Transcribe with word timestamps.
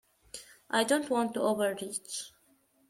I 0.71 0.83
don't 0.83 1.11
want 1.11 1.35
to 1.35 1.41
overreach. 1.41 2.31